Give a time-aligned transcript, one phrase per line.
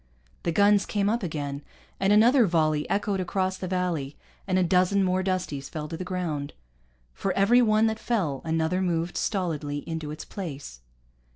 [0.41, 1.61] The guns came up again,
[1.99, 6.03] and another volley echoed across the valley, and a dozen more Dusties fell to the
[6.03, 6.53] ground.
[7.13, 10.79] For every one that fell, another moved stolidly into its place.